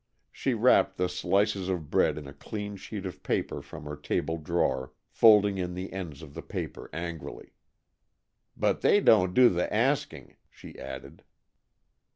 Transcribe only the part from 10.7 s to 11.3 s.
added.